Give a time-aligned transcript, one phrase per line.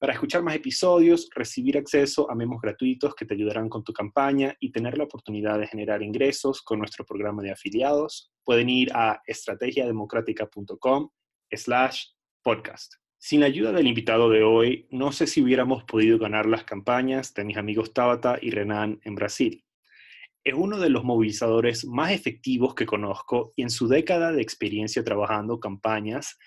[0.00, 4.56] Para escuchar más episodios, recibir acceso a memos gratuitos que te ayudarán con tu campaña
[4.60, 9.20] y tener la oportunidad de generar ingresos con nuestro programa de afiliados, pueden ir a
[9.26, 11.08] estrategiademocrática.com
[11.50, 12.04] slash
[12.44, 12.94] podcast.
[13.18, 17.34] Sin la ayuda del invitado de hoy, no sé si hubiéramos podido ganar las campañas
[17.34, 19.64] de mis amigos Tabata y Renan en Brasil.
[20.44, 25.02] Es uno de los movilizadores más efectivos que conozco y en su década de experiencia
[25.02, 26.38] trabajando campañas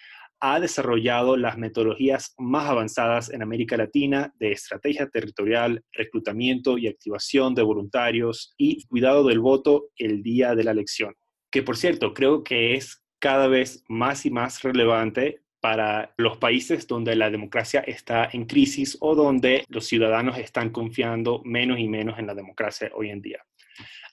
[0.41, 7.53] ha desarrollado las metodologías más avanzadas en América Latina de estrategia territorial, reclutamiento y activación
[7.53, 11.15] de voluntarios y cuidado del voto el día de la elección,
[11.51, 16.87] que por cierto creo que es cada vez más y más relevante para los países
[16.87, 22.17] donde la democracia está en crisis o donde los ciudadanos están confiando menos y menos
[22.17, 23.45] en la democracia hoy en día.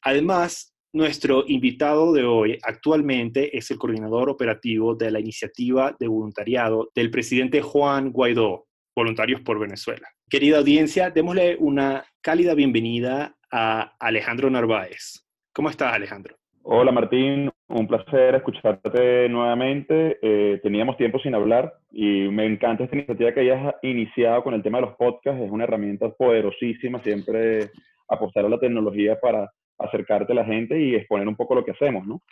[0.03, 6.91] Además, nuestro invitado de hoy actualmente es el coordinador operativo de la iniciativa de voluntariado
[6.95, 10.09] del presidente Juan Guaidó, Voluntarios por Venezuela.
[10.29, 15.25] Querida audiencia, démosle una cálida bienvenida a Alejandro Narváez.
[15.53, 16.37] ¿Cómo estás, Alejandro?
[16.63, 17.51] Hola, Martín.
[17.69, 20.19] Un placer escucharte nuevamente.
[20.23, 24.63] Eh, teníamos tiempo sin hablar y me encanta esta iniciativa que hayas iniciado con el
[24.63, 25.43] tema de los podcasts.
[25.43, 27.71] Es una herramienta poderosísima siempre
[28.09, 31.73] apostar a la tecnología para acercarte a la gente y exponer un poco lo que
[31.73, 32.23] hacemos, ¿no?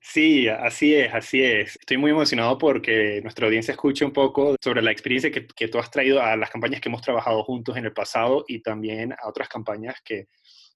[0.00, 1.76] Sí, así es, así es.
[1.76, 5.78] Estoy muy emocionado porque nuestra audiencia escuche un poco sobre la experiencia que, que, tú
[5.78, 9.28] has traído a las campañas que hemos trabajado juntos en el pasado y también a
[9.28, 10.28] otras campañas que,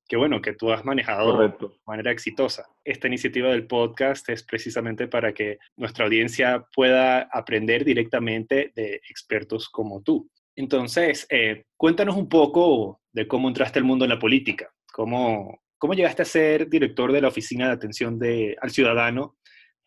[0.08, 1.52] que bueno, que tú has manejado de
[1.86, 2.66] manera exitosa.
[2.82, 9.68] Esta iniciativa del podcast es precisamente para que nuestra audiencia pueda aprender directamente de expertos
[9.68, 10.30] como tú.
[10.56, 14.72] Entonces, eh, cuéntanos un poco de cómo entraste al mundo en la política.
[14.98, 19.36] ¿Cómo, ¿Cómo llegaste a ser director de la Oficina de Atención de, al Ciudadano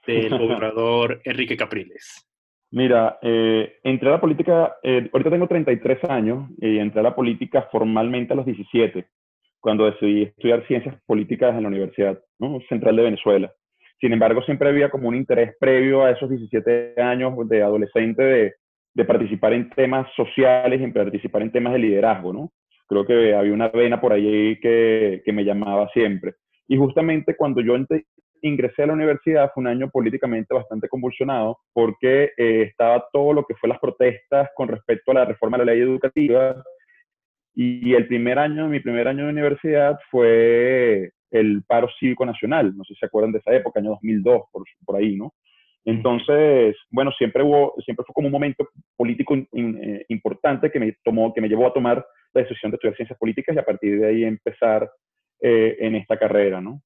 [0.08, 2.30] del gobernador Enrique Capriles?
[2.72, 7.14] Mira, eh, entré a la política, eh, ahorita tengo 33 años y entré a la
[7.14, 9.06] política formalmente a los 17,
[9.60, 12.18] cuando decidí estudiar ciencias políticas en la Universidad
[12.70, 13.52] Central de Venezuela.
[14.00, 18.54] Sin embargo, siempre había como un interés previo a esos 17 años de adolescente de,
[18.94, 22.54] de participar en temas sociales y en participar en temas de liderazgo, ¿no?
[22.92, 26.34] Creo que había una vena por ahí que, que me llamaba siempre.
[26.68, 27.76] Y justamente cuando yo
[28.42, 33.46] ingresé a la universidad fue un año políticamente bastante convulsionado porque eh, estaba todo lo
[33.46, 36.62] que fue las protestas con respecto a la reforma de la ley educativa
[37.56, 42.84] y el primer año, mi primer año de universidad fue el paro cívico nacional, no
[42.84, 45.34] sé si se acuerdan de esa época, año 2002, por, por ahí, ¿no?
[45.86, 51.34] Entonces, bueno, siempre, hubo, siempre fue como un momento político eh, importante que me, tomó,
[51.34, 54.08] que me llevó a tomar la decisión de estudiar ciencias políticas y a partir de
[54.08, 54.90] ahí empezar
[55.42, 56.82] eh, en esta carrera, ¿no?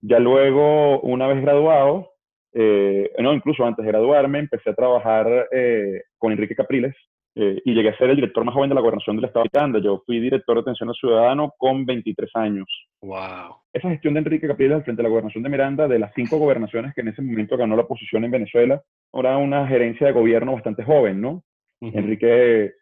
[0.00, 2.12] Ya luego, una vez graduado,
[2.54, 5.48] eh, no, incluso antes de graduarme, empecé a trabajar
[6.18, 6.94] con Enrique Capriles,
[7.36, 9.50] eh, y llegué a ser el director más joven de la gobernación del estado de
[9.52, 9.80] Miranda.
[9.80, 12.66] Yo fui director de atención al ciudadano con 23 años.
[13.02, 13.56] Wow.
[13.72, 16.38] Esa gestión de Enrique Capriles al frente de la gobernación de Miranda, de las cinco
[16.38, 18.80] gobernaciones que en ese momento ganó la oposición en Venezuela,
[19.12, 21.42] era una gerencia de gobierno bastante joven, ¿no?
[21.80, 22.72] Enrique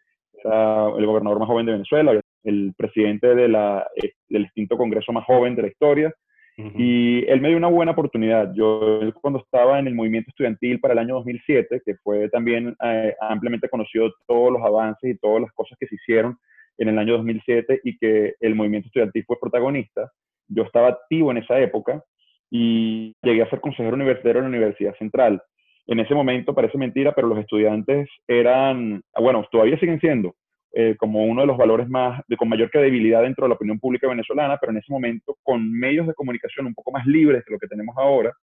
[0.43, 5.11] era el gobernador más joven de Venezuela, el presidente de la, eh, del extinto Congreso
[5.11, 6.13] más joven de la historia,
[6.55, 8.53] y él me dio una buena oportunidad.
[8.53, 13.15] Yo cuando estaba en el movimiento estudiantil para el año 2007, que fue también eh,
[13.21, 16.37] ampliamente conocido todos los avances y todas las cosas que se hicieron
[16.77, 20.11] en el año 2007 y que el movimiento estudiantil fue protagonista,
[20.47, 22.03] yo estaba activo en esa época
[22.51, 25.41] y llegué a ser consejero universitario en la Universidad Central.
[25.87, 30.35] En ese momento parece mentira, pero los estudiantes eran, bueno, todavía siguen siendo
[30.75, 33.79] eh, como uno de los valores más, de, con mayor credibilidad dentro de la opinión
[33.79, 37.53] pública venezolana, pero en ese momento con medios de comunicación un poco más libres que
[37.53, 38.33] lo que tenemos ahora,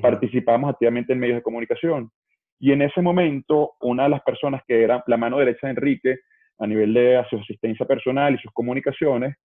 [0.00, 2.10] participamos activamente en medios de comunicación.
[2.58, 6.18] Y en ese momento, una de las personas que era la mano derecha de Enrique
[6.58, 9.36] a nivel de su asistencia personal y sus comunicaciones,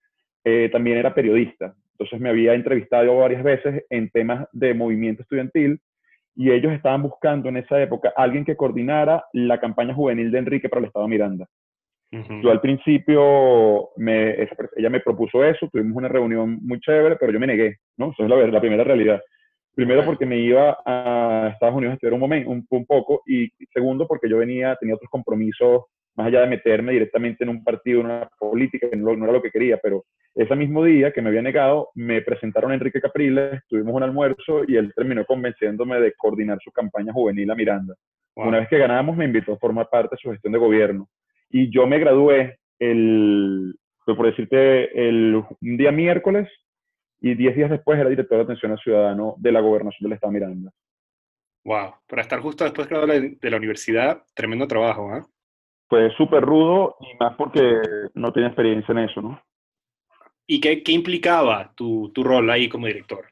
[0.43, 1.73] eh, también era periodista.
[1.91, 5.81] Entonces me había entrevistado varias veces en temas de movimiento estudiantil
[6.35, 10.69] y ellos estaban buscando en esa época alguien que coordinara la campaña juvenil de Enrique
[10.69, 11.07] para el Estado
[12.11, 14.47] Yo al principio, me,
[14.77, 18.11] ella me propuso eso, tuvimos una reunión muy chévere, pero yo me negué, ¿no?
[18.11, 19.21] Esa es la, la primera realidad.
[19.73, 24.07] Primero porque me iba a Estados Unidos a estudiar un, momento, un, poco y segundo
[24.07, 25.83] porque yo venía, tenía otros compromisos
[26.15, 29.41] más allá de meterme directamente en un partido, en una política, que no, era lo
[29.41, 33.61] que quería, pero ese mismo día que me había negado, me presentaron a Enrique Capriles,
[33.67, 37.95] tuvimos un almuerzo y él terminó convenciéndome de coordinar su campaña juvenil a Miranda.
[38.35, 41.07] Una vez que ganamos, me invitó a formar parte de su gestión de gobierno.
[41.57, 46.49] Y yo me gradué el, por decirte, el, un día miércoles
[47.21, 50.33] y diez días después era director de atención al ciudadano de la gobernación del Estado
[50.33, 50.71] Miranda.
[51.63, 55.25] Wow, para estar justo después de la universidad, tremendo trabajo, ¿ah?
[55.87, 57.79] Fue súper rudo y más porque
[58.15, 59.41] no tenía experiencia en eso, ¿no?
[60.45, 63.27] ¿Y qué, qué implicaba tu, tu, rol ahí como director?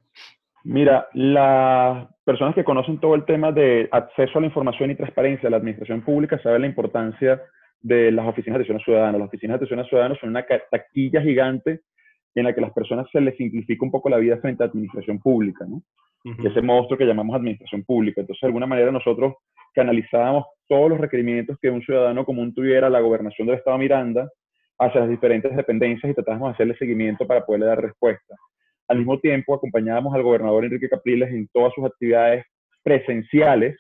[0.63, 5.47] Mira, las personas que conocen todo el tema de acceso a la información y transparencia
[5.47, 7.41] de la administración pública saben la importancia
[7.83, 9.19] de las oficinas de atención a ciudadanos.
[9.19, 11.81] Las oficinas de atención a ciudadanos son una taquilla gigante
[12.33, 14.65] en la que a las personas se les simplifica un poco la vida frente a
[14.65, 15.83] la administración pública, ¿no?
[16.41, 18.21] Ese monstruo que llamamos administración pública.
[18.21, 19.35] Entonces, de alguna manera nosotros
[19.75, 24.31] canalizábamos todos los requerimientos que un ciudadano común tuviera a la gobernación del Estado Miranda
[24.79, 28.35] hacia las diferentes dependencias y tratábamos de hacerle seguimiento para poderle dar respuesta.
[28.87, 32.45] Al mismo tiempo, acompañábamos al gobernador Enrique Capriles en todas sus actividades
[32.83, 33.75] presenciales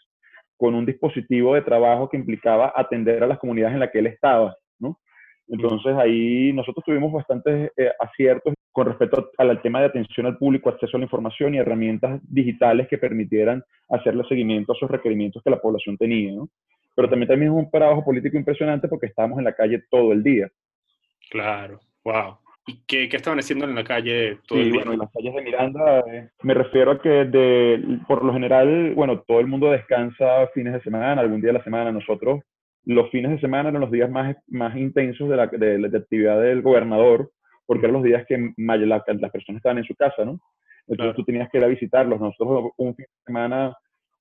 [0.57, 4.07] con un dispositivo de trabajo que implicaba atender a las comunidades en las que él
[4.07, 4.99] estaba, ¿no?
[5.47, 10.69] Entonces ahí nosotros tuvimos bastantes eh, aciertos con respecto al tema de atención al público,
[10.69, 15.49] acceso a la información y herramientas digitales que permitieran hacerle seguimiento a esos requerimientos que
[15.49, 16.49] la población tenía, ¿no?
[16.95, 20.23] Pero también, también es un trabajo político impresionante porque estábamos en la calle todo el
[20.23, 20.49] día.
[21.29, 22.37] Claro, wow.
[22.65, 24.75] ¿Y qué, qué, estaban haciendo en la calle todo el día?
[24.75, 28.93] bueno, en las calles de Miranda eh, me refiero a que de, por lo general,
[28.95, 31.91] bueno, todo el mundo descansa fines de semana, algún día de la semana.
[31.91, 32.41] Nosotros
[32.85, 36.61] los fines de semana eran los días más, más intensos de la, de, actividad del
[36.61, 37.31] gobernador,
[37.65, 40.39] porque eran los días que las personas estaban en su casa, ¿no?
[40.87, 42.19] Entonces tú tenías que ir a visitarlos.
[42.19, 43.75] Nosotros un fin de semana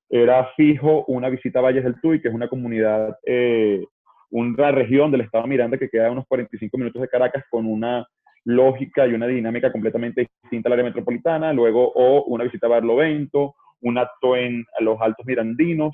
[0.09, 3.85] era fijo una visita a Valles del Tuy, que es una comunidad, eh,
[4.31, 7.67] una región del estado de Miranda que queda a unos 45 minutos de Caracas con
[7.67, 8.07] una
[8.45, 11.53] lógica y una dinámica completamente distinta al área metropolitana.
[11.53, 15.93] Luego, o una visita a Barlovento, un acto en los Altos Mirandinos,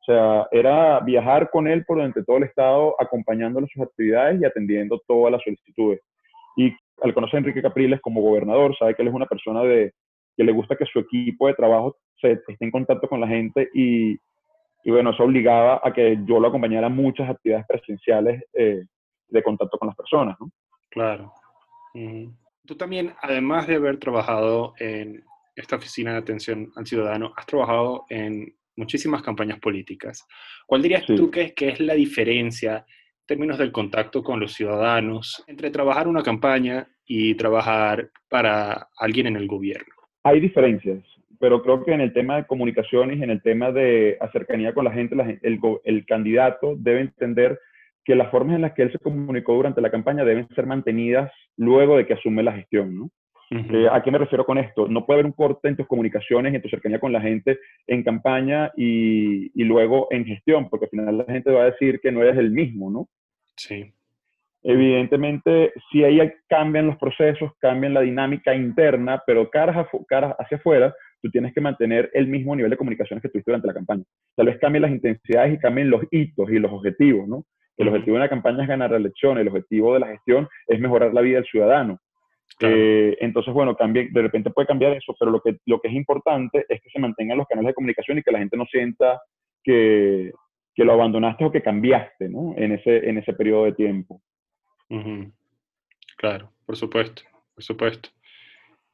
[0.00, 4.40] o sea, era viajar con él por durante todo el estado, acompañándolo en sus actividades
[4.40, 6.00] y atendiendo todas las solicitudes.
[6.56, 9.92] Y al conocer a Enrique Capriles como gobernador, sabe que él es una persona de,
[10.36, 13.68] que le gusta que su equipo de trabajo se, esté en contacto con la gente
[13.74, 14.12] y,
[14.84, 18.84] y bueno, eso obligaba a que yo lo acompañara a muchas actividades presenciales eh,
[19.28, 20.50] de contacto con las personas, ¿no?
[20.90, 21.32] Claro.
[21.92, 25.24] Tú también, además de haber trabajado en
[25.56, 30.26] esta oficina de atención al ciudadano, has trabajado en muchísimas campañas políticas.
[30.66, 34.54] ¿Cuál dirías tú que es, que es la diferencia en términos del contacto con los
[34.54, 39.94] ciudadanos entre trabajar una campaña y trabajar para alguien en el gobierno?
[40.22, 41.02] Hay diferencias,
[41.38, 44.84] pero creo que en el tema de comunicaciones y en el tema de cercanía con
[44.84, 47.58] la gente, el, el candidato debe entender
[48.04, 51.30] que las formas en las que él se comunicó durante la campaña deben ser mantenidas
[51.56, 53.10] luego de que asume la gestión, ¿no?
[53.52, 54.86] Eh, ¿A qué me refiero con esto?
[54.86, 57.58] No puede haber un corte en tus comunicaciones, en tu cercanía con la gente
[57.88, 61.98] en campaña y, y, luego en gestión, porque al final la gente va a decir
[62.00, 63.08] que no eres el mismo, ¿no?
[63.56, 63.92] Sí.
[64.62, 70.94] Evidentemente, si ahí cambian los procesos, cambian la dinámica interna, pero caras, caras hacia afuera,
[71.22, 74.04] tú tienes que mantener el mismo nivel de comunicaciones que tuviste durante la campaña.
[74.36, 77.44] Tal vez cambien las intensidades y cambien los hitos y los objetivos, ¿no?
[77.80, 80.78] El objetivo de una campaña es ganar la elección, el objetivo de la gestión es
[80.78, 81.98] mejorar la vida del ciudadano.
[82.60, 86.66] Eh, entonces, bueno, de repente puede cambiar eso, pero lo que, lo que es importante
[86.68, 89.22] es que se mantengan los canales de comunicación y que la gente no sienta
[89.64, 90.30] que,
[90.74, 92.54] que lo abandonaste o que cambiaste ¿no?
[92.56, 94.20] en, ese, en ese periodo de tiempo.
[96.18, 97.22] Claro, por supuesto,
[97.54, 98.10] por supuesto.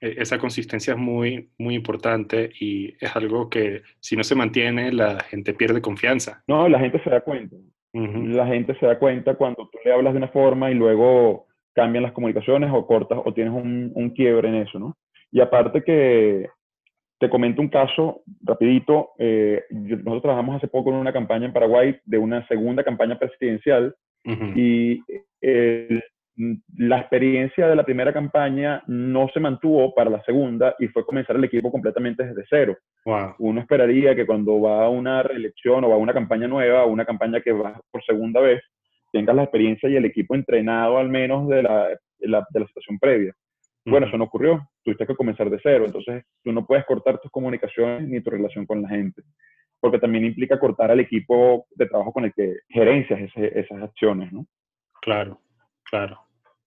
[0.01, 4.93] E, esa consistencia es muy, muy importante y es algo que si no se mantiene,
[4.93, 6.45] la gente pierde confianza.
[6.47, 7.57] No, la gente se da cuenta.
[7.97, 12.03] La gente se da cuenta cuando tú le hablas de una forma y luego cambian
[12.03, 14.97] las comunicaciones o cortas o tienes un, un quiebre en eso, ¿no?
[15.31, 16.49] Y aparte que
[17.19, 19.11] te comento un caso rapidito.
[19.19, 23.95] Eh, nosotros trabajamos hace poco en una campaña en Paraguay de una segunda campaña presidencial
[24.57, 25.01] y
[26.77, 31.37] la experiencia de la primera campaña no se mantuvo para la segunda y fue comenzar
[31.37, 32.77] el equipo completamente desde cero.
[33.39, 37.07] Uno esperaría que cuando va a una reelección o va a una campaña nueva, una
[37.07, 38.63] campaña que va por segunda vez,
[39.13, 41.89] tengas la experiencia y el equipo entrenado al menos de la,
[42.19, 43.33] de la, situación previa.
[43.87, 47.31] Bueno, eso no ocurrió, tuviste que comenzar de cero, entonces tú no puedes cortar tus
[47.31, 49.23] comunicaciones ni tu relación con la gente,
[49.81, 54.45] porque también implica cortar al equipo de trabajo con el que gerencias esas acciones, ¿no?
[55.01, 55.41] Claro,
[55.85, 56.26] claro,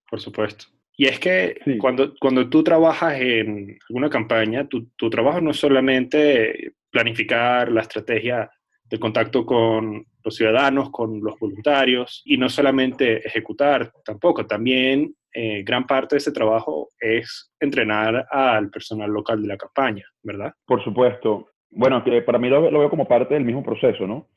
[0.09, 0.65] por supuesto.
[0.97, 5.57] Y es que cuando, cuando tú trabajas en alguna campaña, tu, tu trabajo no es
[5.57, 8.49] solamente planificar la estrategia
[8.83, 15.63] de contacto con los ciudadanos, con los voluntarios, y no solamente ejecutar tampoco, también eh,
[15.63, 20.53] gran parte de ese trabajo es entrenar al personal local de la campaña, ¿verdad?
[20.65, 21.49] Por supuesto.
[21.69, 24.27] Bueno, que para mí lo, veo como parte del mismo proceso, ¿no?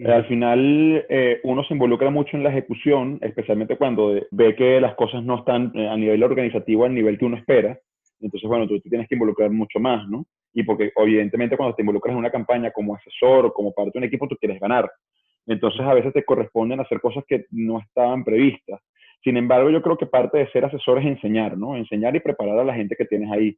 [0.00, 4.80] Eh, al final eh, uno se involucra mucho en la ejecución, especialmente cuando ve que
[4.80, 7.78] las cosas no están a nivel organizativo al nivel que uno espera.
[8.20, 10.24] Entonces, bueno, tú, tú tienes que involucrar mucho más, ¿no?
[10.54, 13.98] Y porque evidentemente cuando te involucras en una campaña como asesor o como parte de
[13.98, 14.90] un equipo, tú quieres ganar.
[15.46, 18.80] Entonces a veces te corresponden hacer cosas que no estaban previstas.
[19.22, 21.76] Sin embargo, yo creo que parte de ser asesor es enseñar, ¿no?
[21.76, 23.54] Enseñar y preparar a la gente que tienes ahí,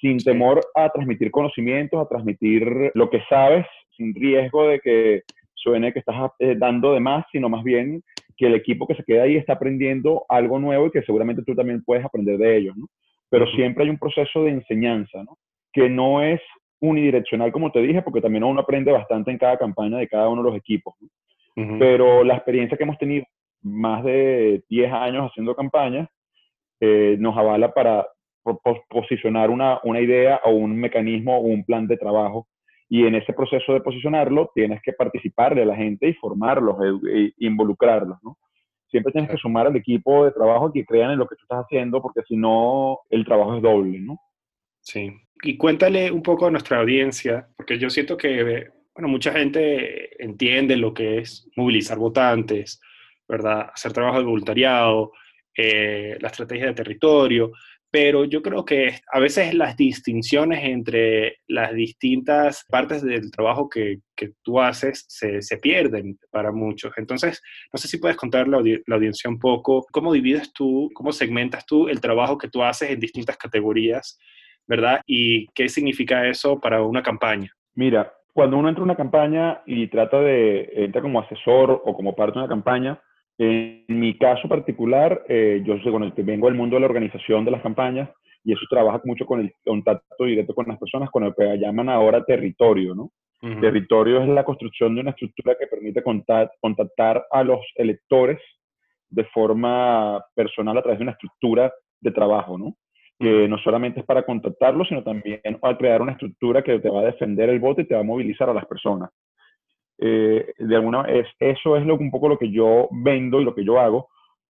[0.00, 3.64] sin temor a transmitir conocimientos, a transmitir lo que sabes,
[3.96, 5.22] sin riesgo de que
[5.64, 8.02] suene que estás eh, dando de más, sino más bien
[8.36, 11.54] que el equipo que se queda ahí está aprendiendo algo nuevo y que seguramente tú
[11.54, 12.86] también puedes aprender de ellos, ¿no?
[13.30, 15.38] Pero siempre hay un proceso de enseñanza, ¿no?
[15.72, 16.40] Que no es
[16.80, 20.42] unidireccional, como te dije, porque también uno aprende bastante en cada campaña de cada uno
[20.42, 20.94] de los equipos.
[21.78, 23.24] Pero la experiencia que hemos tenido
[23.62, 26.08] más de 10 años haciendo campañas,
[26.80, 28.06] eh, nos avala para
[28.90, 32.46] posicionar una, una, idea o un mecanismo o un plan de trabajo.
[32.88, 36.76] Y en ese proceso de posicionarlo, tienes que participarle a la gente y formarlos,
[37.08, 38.38] e, involucrarlos, ¿no?
[38.88, 41.64] Siempre tienes que sumar al equipo de trabajo que crean en lo que tú estás
[41.64, 44.20] haciendo, porque si no, el trabajo es doble, ¿no?
[44.80, 45.12] Sí.
[45.42, 50.76] Y cuéntale un poco a nuestra audiencia, porque yo siento que, bueno, mucha gente entiende
[50.76, 52.80] lo que es movilizar votantes,
[53.28, 53.70] ¿verdad?
[53.74, 55.12] Hacer trabajo de voluntariado,
[55.56, 57.52] eh, la estrategia de territorio,
[57.94, 64.00] pero yo creo que a veces las distinciones entre las distintas partes del trabajo que,
[64.16, 66.92] que tú haces se, se, pierden para muchos.
[66.96, 67.40] Entonces,
[67.72, 71.64] no sé si puedes contar la, la, audiencia un poco cómo divides tú, cómo segmentas
[71.66, 74.18] tú el trabajo que tú haces en distintas categorías,
[74.66, 75.00] ¿verdad?
[75.06, 77.52] Y qué significa eso para una campaña.
[77.76, 82.16] Mira, cuando uno entra en una campaña y trata de, entra como asesor o como
[82.16, 83.00] parte de una campaña,
[83.38, 87.44] en mi caso particular, eh, yo soy el que vengo del mundo de la organización
[87.44, 88.08] de las campañas
[88.44, 91.88] y eso trabaja mucho con el contacto directo con las personas, con lo que llaman
[91.88, 93.10] ahora territorio, ¿no?
[93.60, 98.40] Territorio es la construcción de una estructura que permite contactar a los electores
[99.10, 102.74] de forma personal a través de una estructura de trabajo, ¿no?
[103.18, 107.00] Que no solamente es para contactarlos, sino también para crear una estructura que te va
[107.00, 109.10] a defender el voto y te va a movilizar a las personas.
[109.98, 113.64] Eh, de alguna es, eso es un poco lo que yo vendo y lo que
[113.64, 114.08] yo hago,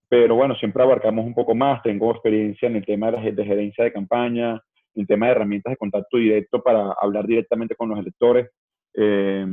[0.08, 1.82] pero bueno, siempre abarcamos un poco más.
[1.82, 4.52] Tengo experiencia en el tema de gerencia de campaña,
[4.94, 8.50] en el tema de herramientas de contacto directo para hablar directamente con los electores.
[8.94, 9.46] Eh,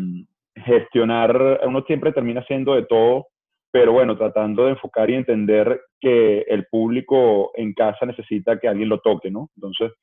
[0.56, 3.28] gestionar, uno siempre termina haciendo de todo,
[3.72, 8.90] pero bueno, tratando de enfocar y entender que el público en casa necesita que alguien
[8.90, 9.50] lo toque, ¿no?
[9.56, 9.94] Entonces,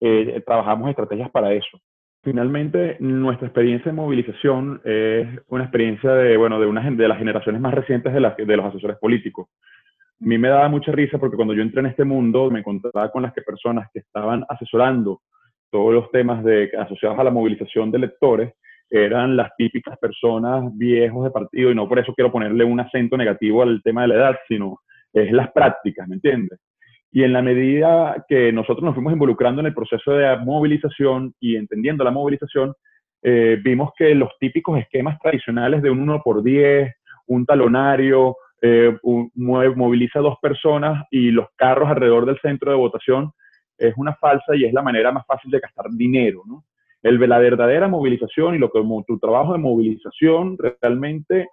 [0.00, 1.78] eh, trabajamos estrategias para eso.
[2.26, 7.60] Finalmente, nuestra experiencia de movilización es una experiencia de, bueno, de, una, de las generaciones
[7.60, 9.48] más recientes de, los asesores políticos.
[10.20, 13.12] A mí me daba mucha risa porque cuando yo entré en este mundo me encontraba
[13.12, 15.22] con las personas que estaban asesorando
[15.70, 16.44] todos los temas
[16.80, 18.54] asociados a la movilización de electores
[18.90, 23.16] eran las típicas personas viejos de partido y no por eso quiero ponerle un acento
[23.16, 24.80] negativo al tema de la edad, sino
[25.12, 26.58] es las prácticas, ¿me entiendes?
[27.16, 31.56] Y en la medida que nosotros nos fuimos involucrando en el proceso de movilización y
[31.56, 32.74] entendiendo la movilización,
[33.22, 36.94] eh, vimos que los típicos esquemas tradicionales de un 1 por 10,
[37.28, 38.94] un talonario, eh,
[39.34, 43.32] moviliza a dos personas y los carros alrededor del centro de votación
[43.78, 46.42] es una falsa y es la manera más fácil de gastar dinero.
[46.46, 46.64] ¿no?
[47.02, 51.48] El, la verdadera movilización y lo que tu trabajo de movilización realmente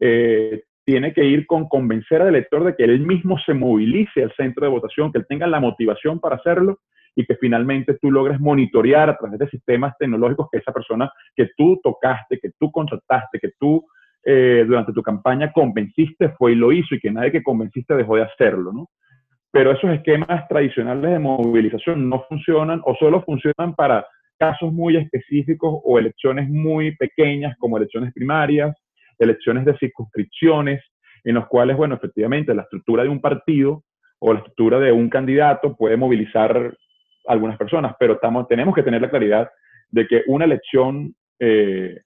[0.00, 4.32] eh, tiene que ir con convencer al elector de que él mismo se movilice al
[4.36, 6.78] centro de votación, que él tenga la motivación para hacerlo
[7.16, 11.48] y que finalmente tú logres monitorear a través de sistemas tecnológicos que esa persona que
[11.56, 13.84] tú tocaste, que tú contrataste, que tú
[14.24, 18.16] eh, durante tu campaña convenciste fue y lo hizo y que nadie que convenciste dejó
[18.16, 18.88] de hacerlo, ¿no?
[19.50, 24.06] Pero esos esquemas tradicionales de movilización no funcionan o solo funcionan para
[24.38, 28.76] casos muy específicos o elecciones muy pequeñas como elecciones primarias
[29.18, 30.82] elecciones de circunscripciones,
[31.24, 33.84] en los cuales, bueno, efectivamente, la estructura de un partido
[34.18, 36.74] o la estructura de un candidato puede movilizar
[37.26, 39.50] algunas personas, pero estamos, tenemos que tener la claridad
[39.90, 42.00] de que una elección, eh,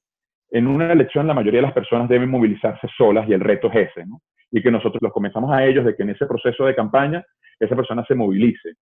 [0.50, 3.90] en una elección la mayoría de las personas deben movilizarse solas y el reto es
[3.90, 4.21] ese, ¿no?
[4.50, 7.25] Y que nosotros los comenzamos a ellos de que en ese proceso de campaña
[7.59, 8.75] esa persona se movilice.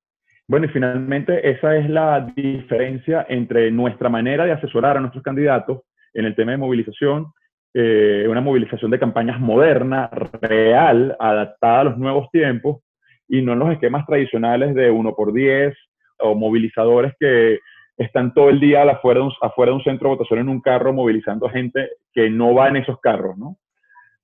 [0.47, 5.83] Bueno, y finalmente esa es la diferencia entre nuestra manera de asesorar a nuestros candidatos
[6.15, 7.27] en el tema de movilización
[7.75, 10.09] eh, una movilización de campañas moderna,
[10.41, 12.83] real, adaptada a los nuevos tiempos
[13.29, 15.77] y no en los esquemas tradicionales de uno por 10
[16.21, 17.61] o movilizadores que
[17.99, 20.61] están todo el día afuera de, un, afuera de un centro de votación en un
[20.61, 23.57] carro movilizando gente que no va en esos carros, ¿no?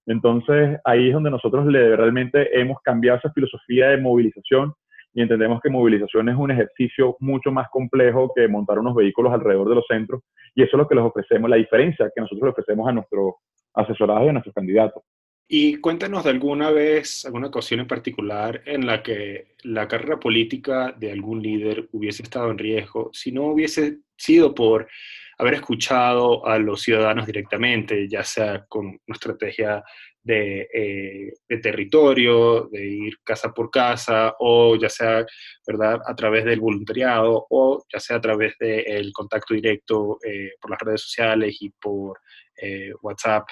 [0.06, 4.74] Entonces, ahí es donde nosotros realmente hemos cambiado esa filosofía de movilización
[5.14, 9.68] y entendemos que movilización es un ejercicio mucho más complejo que montar unos vehículos alrededor
[9.68, 10.22] de los centros
[10.54, 13.34] y eso es lo que les ofrecemos, la diferencia que nosotros le ofrecemos a nuestros
[13.74, 15.02] asesorados y a nuestros candidatos.
[15.46, 20.92] Y cuéntanos de alguna vez, alguna ocasión en particular en la que la carrera política
[20.92, 24.88] de algún líder hubiese estado en riesgo, si no hubiese sido por
[25.38, 29.82] haber escuchado a los ciudadanos directamente, ya sea con una estrategia
[30.24, 35.24] de, eh, territorio, de ir casa por casa, o ya sea
[35.66, 36.00] ¿verdad?
[36.04, 40.80] a través del voluntariado, o ya sea a través del contacto directo eh, por las
[40.80, 42.20] redes sociales y por
[42.60, 43.48] eh, WhatsApp.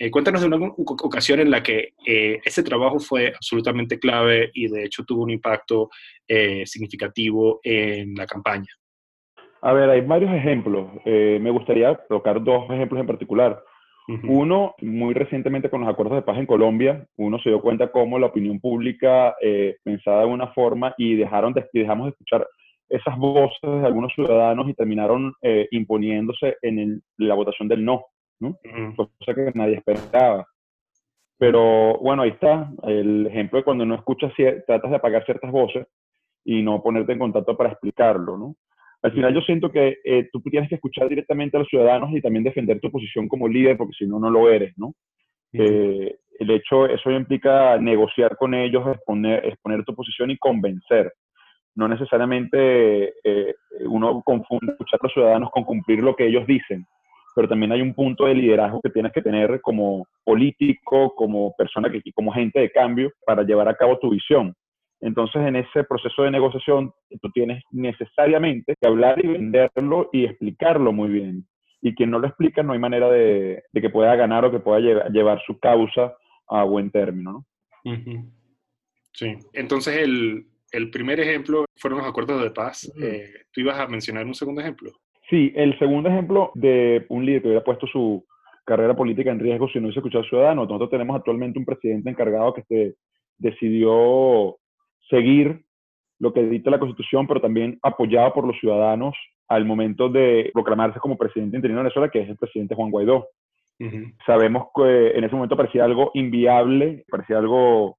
[0.00, 4.84] Eh, cuéntanos de una ocasión en la que ese trabajo fue absolutamente clave y de
[4.84, 5.90] hecho tuvo un impacto
[6.64, 8.68] significativo en la campaña.
[9.60, 10.88] A ver, hay varios ejemplos.
[11.04, 13.62] me gustaría tocar dos ejemplos en particular.
[14.24, 18.18] Uno, muy recientemente con los acuerdos de paz en Colombia, uno se dio cuenta cómo
[18.18, 19.34] la opinión pública
[19.84, 22.46] pensaba de una forma y, dejaron y dejamos de escuchar
[22.88, 25.34] esas voces de algunos ciudadanos y terminaron
[25.72, 28.06] imponiéndose en la votación del no.
[28.40, 28.56] ¿no?
[28.96, 30.46] Cosa que nadie esperaba.
[31.38, 34.32] Pero bueno, ahí está el ejemplo de cuando no escuchas,
[34.66, 35.86] tratas de apagar ciertas voces
[36.44, 38.56] y no ponerte en contacto para explicarlo, ¿no?
[39.02, 42.20] Al final yo siento que eh, tú tienes que escuchar directamente a los ciudadanos y
[42.20, 44.94] también defender tu posición como líder, porque si no, no lo eres, ¿no?
[45.52, 51.12] Eh, el hecho, eso implica negociar con ellos, exponer, exponer tu posición y convencer.
[51.74, 53.54] No necesariamente eh,
[53.86, 56.84] uno confunde escuchar a los ciudadanos con cumplir lo que ellos dicen
[57.38, 61.88] pero también hay un punto de liderazgo que tienes que tener como político, como persona,
[61.88, 64.52] que, como gente de cambio para llevar a cabo tu visión.
[65.00, 70.92] Entonces, en ese proceso de negociación, tú tienes necesariamente que hablar y venderlo y explicarlo
[70.92, 71.46] muy bien.
[71.80, 74.80] Y quien no lo explica, no hay manera de, que pueda ganar o que pueda
[74.80, 76.14] llevar, su causa
[76.48, 77.44] a buen término.
[77.84, 77.96] ¿no?
[79.12, 79.36] Sí.
[79.52, 82.92] Entonces, el, primer ejemplo fueron los acuerdos de paz.
[83.00, 84.90] Eh, ¿Tú ibas a mencionar un segundo ejemplo?
[85.30, 88.24] Sí, el segundo ejemplo de un líder que hubiera puesto su
[88.64, 90.64] carrera política en riesgo si no hubiese escuchado al ciudadano.
[90.64, 92.94] Nosotros tenemos actualmente un presidente encargado que se
[93.38, 94.58] decidió
[95.08, 95.62] seguir
[96.18, 99.14] lo que dicta la Constitución, pero también apoyado por los ciudadanos
[99.48, 103.28] al momento de proclamarse como presidente interino de Venezuela, que es el presidente Juan Guaidó.
[104.26, 107.96] Sabemos que en ese momento parecía algo inviable, parecía algo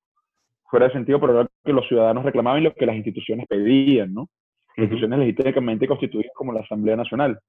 [0.69, 3.47] fuera de sentido, pero era lo que los ciudadanos reclamaban y lo que las instituciones
[3.47, 4.27] pedían, ¿no?
[4.83, 7.39] instituciones legítimamente constituidas como la Asamblea Nacional.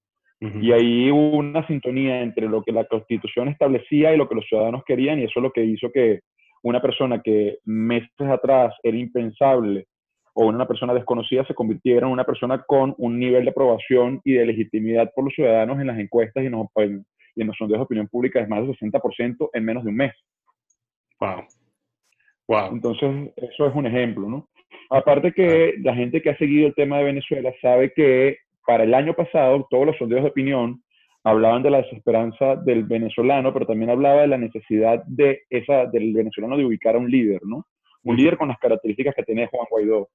[0.41, 4.47] Y ahí hubo una sintonía entre lo que la Constitución establecía y lo que los
[4.47, 6.21] ciudadanos querían, y eso es lo que hizo que
[6.63, 9.87] una persona que meses atrás era impensable
[10.35, 14.35] o una persona desconocida se convirtiera en una persona con un nivel de aprobación y
[14.35, 17.81] de legitimidad por los ciudadanos en las encuestas y en los, y en los sondeos
[17.81, 20.15] de opinión pública de más del 60% en menos de un mes.
[21.21, 21.45] Wow.
[22.49, 22.73] Wow.
[22.73, 24.49] Entonces, eso es un ejemplo, ¿no?
[24.91, 28.95] Aparte que la gente que ha seguido el tema de Venezuela sabe que para el
[28.95, 30.83] año pasado todos los sondeos de opinión
[31.25, 36.13] hablaban de la desesperanza del venezolano, pero también hablaba de la necesidad de esa, del
[36.13, 37.67] venezolano de ubicar a un líder, ¿no?
[38.05, 40.09] Un líder con las características que tiene Juan Guaidó.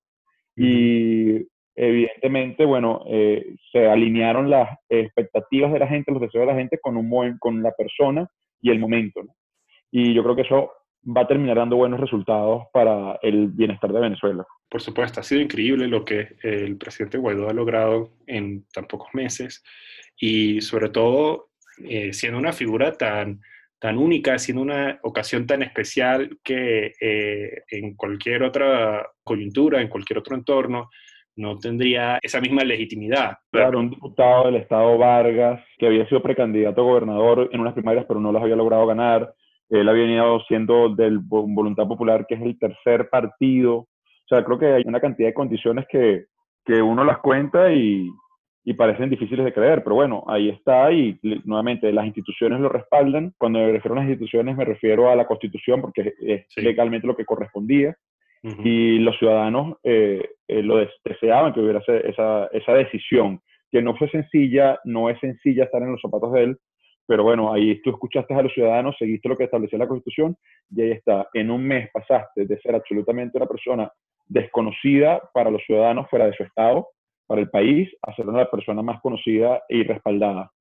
[0.56, 6.58] Y evidentemente, bueno, eh, se alinearon las expectativas de la gente, los deseos de la
[6.58, 8.28] gente con, un buen, con la persona
[8.62, 9.34] y el momento, ¿no?
[9.92, 10.72] Y yo creo que eso
[11.06, 14.46] va a terminar dando buenos resultados para el bienestar de Venezuela.
[14.70, 19.10] Por supuesto, ha sido increíble lo que el presidente Guaidó ha logrado en tan pocos
[19.14, 19.64] meses
[20.18, 21.50] y sobre todo
[21.84, 23.42] eh, siendo una figura tan,
[23.80, 30.20] tan única, siendo una ocasión tan especial que eh, en cualquier otra coyuntura, en cualquier
[30.20, 30.90] otro entorno,
[31.38, 33.38] no tendría esa misma legitimidad.
[33.52, 38.06] Claro, un diputado del Estado Vargas, que había sido precandidato a gobernador en unas primarias,
[38.08, 39.34] pero no las había logrado ganar
[39.70, 43.76] él ha venido siendo del Voluntad Popular, que es el tercer partido.
[43.78, 46.26] O sea, creo que hay una cantidad de condiciones que,
[46.66, 48.10] que uno las cuenta y,
[48.64, 53.34] y, parecen difíciles de creer, pero bueno, ahí está y nuevamente las instituciones lo respaldan.
[53.38, 57.16] Cuando me refiero a las instituciones me refiero a la Constitución porque es legalmente lo
[57.16, 57.96] que correspondía
[58.64, 64.08] y los ciudadanos eh, eh, lo deseaban que hubiera esa, esa decisión, que no fue
[64.10, 66.58] sencilla, no es sencilla estar en los zapatos de él,
[67.08, 70.38] pero bueno, ahí tú escuchaste a los ciudadanos, seguiste lo que establecía la Constitución
[70.70, 71.28] y ahí está.
[71.34, 73.92] En un mes pasaste de ser absolutamente una persona
[74.28, 76.88] desconocida para los ciudadanos fuera de su estado,
[77.28, 80.52] para el país, a ser una persona más conocida y respaldada.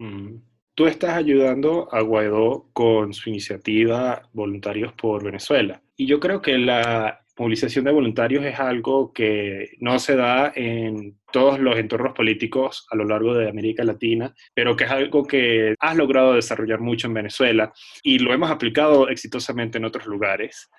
[0.74, 5.80] Tú estás ayudando a Guaidó con su iniciativa Voluntarios por Venezuela.
[5.96, 11.18] Y yo creo que la, movilización de voluntarios es algo que no se da en
[11.32, 15.74] todos los entornos políticos a lo largo de América Latina, pero que es algo que
[15.80, 20.70] has logrado desarrollar mucho en Venezuela y lo hemos aplicado exitosamente en otros lugares,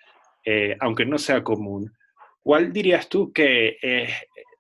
[0.46, 1.92] eh, aunque no sea común.
[2.42, 4.10] ¿Cuál dirías tú que es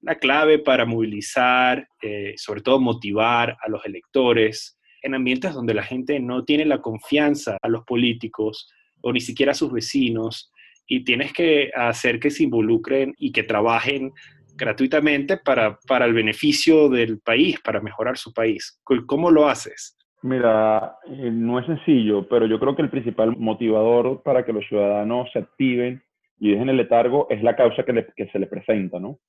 [0.01, 5.83] la clave para movilizar, eh, sobre todo motivar a los electores en ambientes donde la
[5.83, 8.69] gente no tiene la confianza a los políticos
[9.01, 10.51] o ni siquiera a sus vecinos?
[10.87, 14.11] Y tienes que hacer que se involucren y que trabajen
[14.55, 18.79] gratuitamente para, para el beneficio del país, para mejorar su país.
[19.05, 19.97] ¿Cómo lo haces?
[20.21, 24.65] Mira, eh, no es sencillo, pero yo creo que el principal motivador para que los
[24.67, 26.01] ciudadanos se activen
[26.39, 29.19] y dejen el letargo es la causa que, que se le presenta, ¿no?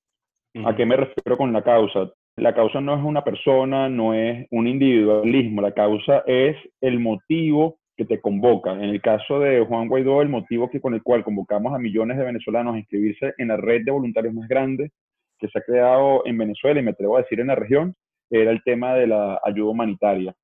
[0.65, 2.11] ¿A qué me refiero con la causa?
[2.35, 7.77] La causa no es una persona, no es un individualismo, la causa es el motivo
[7.97, 8.71] que te convoca.
[8.73, 12.17] En el caso de Juan Guaidó, el motivo que con el cual convocamos a millones
[12.17, 14.91] de venezolanos a inscribirse en la red de voluntarios más grande
[15.39, 17.95] que se ha creado en Venezuela y me atrevo a decir en la región,
[18.29, 20.35] era el tema de la ayuda humanitaria.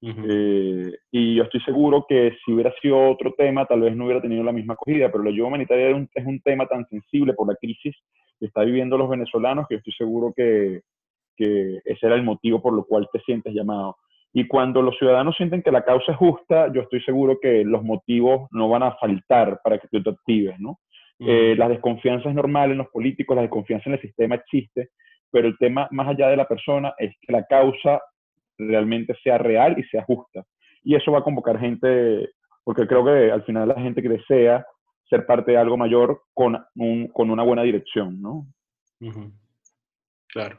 [0.00, 4.22] Eh, y yo estoy seguro que si hubiera sido otro tema, tal vez no hubiera
[4.22, 7.56] tenido la misma acogida, pero la ayuda humanitaria es un, tema tan sensible por la
[7.56, 7.96] crisis
[8.38, 10.82] que está viviendo los venezolanos que estoy seguro que,
[11.36, 13.96] que ese era el motivo por lo cual te sientes llamado.
[14.32, 17.82] Y cuando los ciudadanos sienten que la causa es justa, yo estoy seguro que los
[17.82, 20.78] motivos no van a faltar para que tú te actives, ¿no?
[21.20, 24.90] Eh, la desconfianza es normal en los políticos, la desconfianza en el sistema existe,
[25.30, 28.00] pero el tema más allá de la persona es que la causa
[28.56, 30.44] realmente sea real y sea justa.
[30.84, 32.30] Y eso va a convocar gente,
[32.62, 34.64] porque creo que al final la gente que desea
[35.08, 38.46] ser parte de algo mayor con, un, con una buena dirección, ¿no?
[40.28, 40.58] Claro,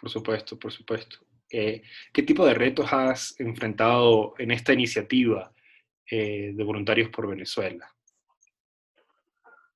[0.00, 1.18] por supuesto, por supuesto.
[1.50, 1.82] Eh,
[2.12, 5.52] ¿Qué tipo de retos has enfrentado en esta iniciativa
[6.10, 7.88] eh, de Voluntarios por Venezuela?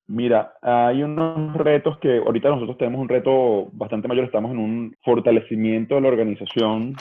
[0.07, 4.97] Mira, hay unos retos que ahorita nosotros tenemos un reto bastante mayor, estamos en un
[5.03, 6.95] fortalecimiento de la organización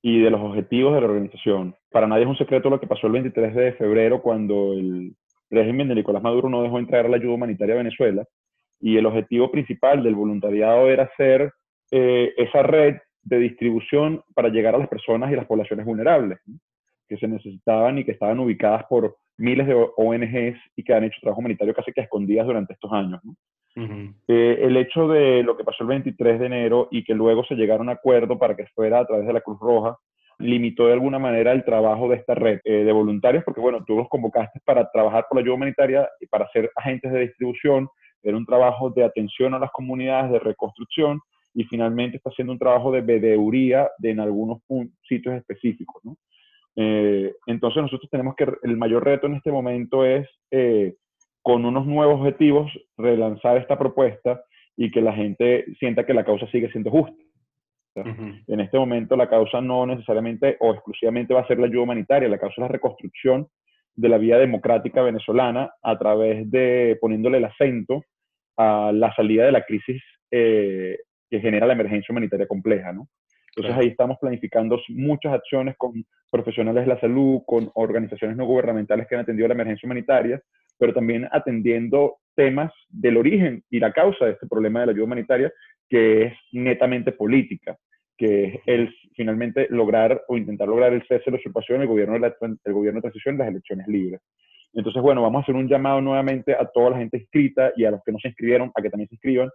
[0.00, 1.74] y de los objetivos de la organización.
[1.90, 5.14] Para nadie es un secreto lo que pasó el 23 de febrero cuando el
[5.50, 8.24] régimen de Nicolás Maduro no dejó entrar la ayuda humanitaria a Venezuela
[8.80, 11.52] y el objetivo principal del voluntariado era hacer
[11.90, 12.96] eh, esa red
[13.28, 16.38] de distribución para llegar a las personas y las poblaciones vulnerables,
[17.08, 21.20] que se necesitaban y que estaban ubicadas por miles de ONGs y que han hecho
[21.20, 23.20] trabajo humanitario casi que escondidas durante estos años.
[24.26, 27.54] Eh, el hecho de lo que pasó el 23 de enero y que luego se
[27.54, 29.96] llegara a un acuerdo para que fuera a través de la Cruz Roja,
[30.38, 33.96] limitó de alguna manera el trabajo de esta red eh, de voluntarios, porque bueno, tú
[33.96, 37.88] los convocaste para trabajar por la ayuda humanitaria y para ser agentes de distribución,
[38.22, 41.20] era un trabajo de atención a las comunidades, de reconstrucción,
[41.58, 44.60] y finalmente está haciendo un trabajo de bedeuría de en algunos
[45.08, 46.00] sitios específicos.
[46.04, 46.16] ¿no?
[46.76, 50.94] Eh, entonces nosotros tenemos que, el mayor reto en este momento es, eh,
[51.42, 54.40] con unos nuevos objetivos, relanzar esta propuesta
[54.76, 57.20] y que la gente sienta que la causa sigue siendo justa.
[57.96, 62.28] En este momento la causa no necesariamente o exclusivamente va a ser la ayuda humanitaria,
[62.28, 63.48] la causa es la reconstrucción
[63.96, 68.04] de la vía democrática venezolana a través de poniéndole el acento
[68.56, 70.98] a la salida de la crisis eh,
[71.30, 73.08] que genera la emergencia humanitaria compleja, ¿no?
[73.56, 79.06] Entonces ahí estamos planificando muchas acciones con profesionales de la salud, con organizaciones no gubernamentales
[79.06, 80.40] que han atendido la emergencia humanitaria,
[80.78, 85.06] pero también atendiendo temas del origen y la causa de este problema de la ayuda
[85.06, 85.52] humanitaria,
[85.88, 87.76] que es netamente política,
[88.16, 92.14] que es el finalmente lograr o intentar lograr el cese de la usurpación del gobierno
[92.14, 94.20] de, la, el gobierno de transición en las elecciones libres.
[94.72, 97.90] Entonces, bueno, vamos a hacer un llamado nuevamente a toda la gente inscrita y a
[97.90, 99.50] los que no se inscribieron a que también se inscriban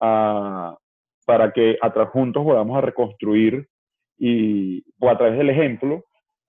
[0.00, 0.76] a,
[1.26, 1.76] para que
[2.12, 3.68] juntos podamos a reconstruir
[4.16, 6.04] y, o a través del ejemplo,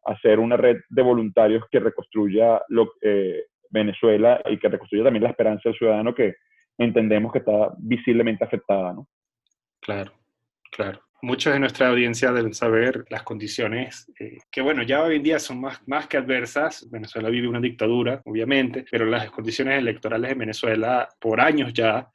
[0.06, 2.62] hacer una red de voluntarios que reconstruya
[3.02, 6.36] eh, Venezuela y que reconstruya también la esperanza del ciudadano que
[6.78, 9.08] entendemos que está visiblemente afectada, ¿no?
[9.82, 10.14] Claro,
[10.72, 11.02] claro.
[11.24, 15.40] Muchos de nuestra audiencia deben saber las condiciones eh, que, bueno, ya hoy en día
[15.40, 16.88] son más, más que adversas.
[16.92, 22.08] Venezuela vive una dictadura, obviamente, pero las condiciones electorales en Venezuela por años ya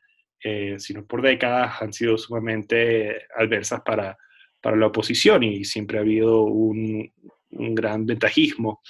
[0.43, 4.17] eh, sino por décadas, han sido sumamente adversas para,
[4.61, 7.13] para la oposición y siempre ha habido un,
[7.51, 8.81] un gran ventajismo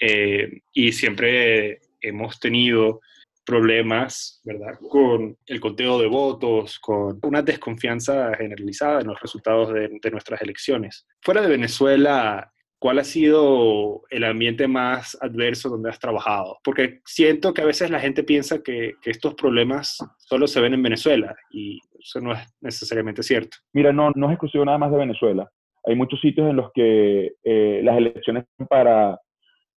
[0.00, 3.00] eh, y siempre hemos tenido
[3.44, 9.98] problemas, ¿verdad?, con el conteo de votos, con una desconfianza generalizada en los resultados de,
[10.00, 11.06] de nuestras elecciones.
[11.20, 16.58] Fuera de Venezuela, ¿cuál ha sido el ambiente más adverso donde has trabajado?
[16.64, 20.82] Porque siento que a veces la gente piensa que, estos problemas solo se ven en
[20.82, 23.58] Venezuela y eso no es necesariamente cierto.
[23.72, 25.48] Mira, no, no es exclusivo nada más de Venezuela.
[25.84, 29.18] Hay muchos sitios en los que eh, las elecciones para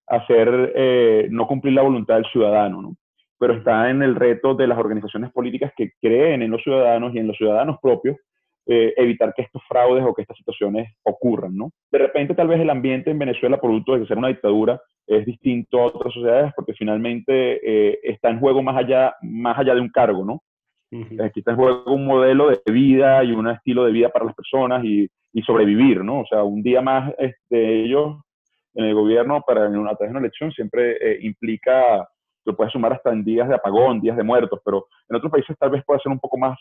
[0.08, 2.96] hacer, eh, no cumplir la voluntad del ciudadano, ¿no?
[3.38, 7.20] pero está en el reto de las organizaciones políticas que creen en los ciudadanos y
[7.20, 8.16] en los ciudadanos propios
[8.66, 11.72] eh, evitar que estos fraudes o que estas situaciones ocurran, ¿no?
[11.92, 15.82] De repente tal vez el ambiente en Venezuela, producto de ser una dictadura, es distinto
[15.82, 19.90] a otras sociedades porque finalmente eh, está en juego más allá, más allá de un
[19.90, 20.42] cargo, ¿no?
[21.24, 24.36] Aquí está en juego un modelo de vida y un estilo de vida para las
[24.36, 26.22] personas y, y sobrevivir, ¿no?
[26.22, 28.18] O sea, un día más de este, ellos
[28.76, 32.08] en el gobierno para en una, una elección siempre eh, implica,
[32.46, 35.58] lo puedes sumar hasta en días de apagón, días de muertos, pero en otros países
[35.58, 36.58] tal vez puede ser un poco más,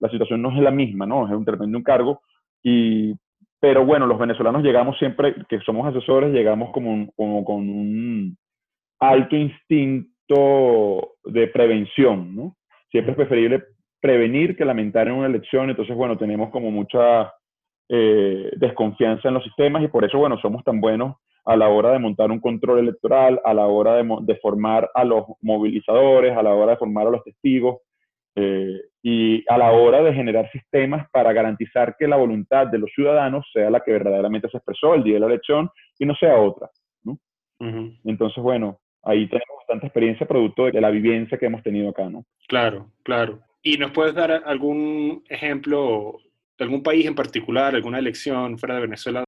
[0.00, 1.26] la situación no es la misma, ¿no?
[1.26, 2.20] Es un tremendo encargo,
[2.62, 3.14] y,
[3.60, 8.36] pero bueno, los venezolanos llegamos siempre, que somos asesores, llegamos como, como con un
[9.00, 12.56] alto instinto de prevención, ¿no?
[12.90, 13.64] Siempre es preferible
[14.00, 17.32] prevenir que lamentar en una elección, entonces bueno, tenemos como mucha
[17.88, 21.92] eh, desconfianza en los sistemas y por eso, bueno, somos tan buenos a la hora
[21.92, 26.52] de montar un control electoral, a la hora de, formar a los movilizadores, a la
[26.52, 27.78] hora de formar a los testigos
[28.34, 32.90] eh, y a la hora de generar sistemas para garantizar que la voluntad de los
[32.92, 36.34] ciudadanos sea la que verdaderamente se expresó el día de la elección y no sea
[36.40, 36.68] otra.
[37.04, 37.16] ¿no?
[38.04, 42.24] Entonces, bueno, ahí tenemos bastante experiencia producto de la vivencia que hemos tenido acá, ¿no?
[42.48, 43.38] Claro, claro.
[43.62, 46.16] ¿Y nos puedes dar algún ejemplo
[46.58, 49.25] de algún país en particular, alguna elección fuera de Venezuela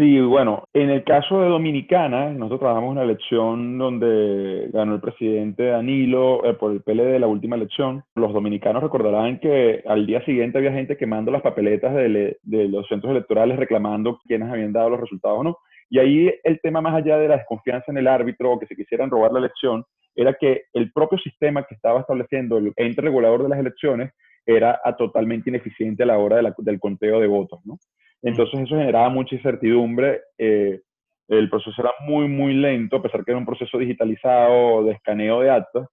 [0.00, 5.64] Sí, bueno, en el caso de Dominicana, nosotros trabajamos una elección donde ganó el presidente
[5.64, 8.02] Danilo eh, por el PLD de la última elección.
[8.14, 13.10] Los dominicanos recordarán que al día siguiente había gente quemando las papeletas de, los centros
[13.10, 15.58] electorales reclamando quiénes habían dado los resultados o no.
[15.90, 18.76] Y ahí el tema más allá de la desconfianza en el árbitro o que se
[18.76, 19.84] quisieran robar la elección,
[20.14, 24.12] era que el propio sistema que estaba estableciendo el ente regulador de las elecciones
[24.46, 27.78] era totalmente ineficiente a la hora del conteo de votos, ¿no?
[28.22, 30.20] Entonces eso generaba mucha incertidumbre.
[30.38, 30.80] Eh,
[31.28, 35.40] el proceso era muy, muy lento, a pesar que era un proceso digitalizado de escaneo
[35.40, 35.88] de actas.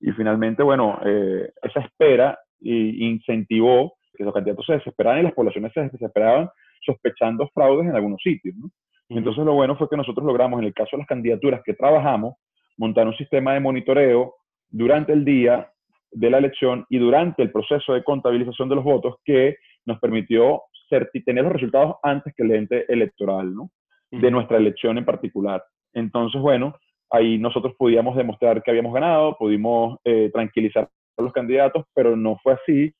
[0.00, 5.72] Y finalmente, bueno, eh, esa espera incentivó que los candidatos se desesperaran y las poblaciones
[5.72, 6.48] se desesperaban
[6.84, 8.54] sospechando fraudes en algunos sitios.
[8.56, 8.70] ¿no?
[9.08, 12.34] Entonces lo bueno fue que nosotros logramos, en el caso de las candidaturas que trabajamos,
[12.76, 14.34] montar un sistema de monitoreo
[14.68, 15.70] durante el día
[16.10, 20.62] de la elección y durante el proceso de contabilización de los votos que nos permitió
[20.88, 23.70] tener los resultados antes que el ente electoral, ¿no?
[24.10, 25.62] De nuestra elección en particular.
[25.92, 26.74] Entonces, bueno,
[27.10, 32.38] ahí nosotros podíamos demostrar que habíamos ganado, pudimos eh, tranquilizar a los candidatos, pero no
[32.42, 32.92] fue así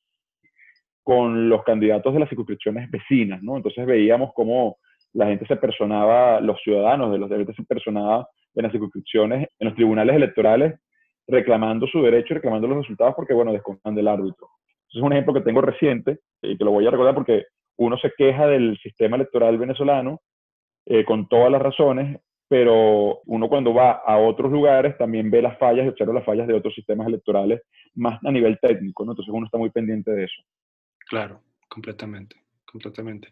[1.03, 3.57] con los candidatos de las circunscripciones vecinas, ¿no?
[3.57, 4.77] Entonces veíamos cómo
[5.13, 9.67] la gente se personaba, los ciudadanos de los derechos se personaba en las circunscripciones, en
[9.67, 10.79] los tribunales electorales,
[11.27, 14.49] reclamando su derecho y reclamando los resultados porque, bueno, desconfían del árbitro.
[14.67, 17.45] Entonces, es un ejemplo que tengo reciente y que lo voy a recordar porque
[17.79, 20.21] uno se queja del sistema electoral venezolano
[20.85, 25.57] eh, con todas las razones, pero uno cuando va a otros lugares también ve las
[25.57, 27.61] fallas y observa las fallas de otros sistemas electorales
[27.95, 29.13] más a nivel técnico, ¿no?
[29.13, 30.43] Entonces uno está muy pendiente de eso.
[31.07, 33.29] Claro, completamente, completamente.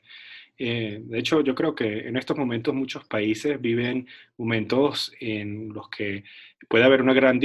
[0.58, 4.08] Eh, de hecho, yo creo que en estos momentos muchos países viven
[4.38, 6.24] momentos en los que
[6.70, 7.38] puede haber una gran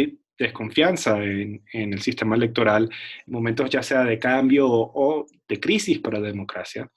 [0.42, 2.88] desconfianza en, el sistema electoral,
[3.26, 6.90] momentos ya sea de cambio o, de crisis para la democracia.